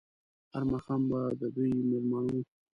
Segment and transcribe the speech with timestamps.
[0.51, 2.43] هر ماښام به د دوی مېلمانه وو.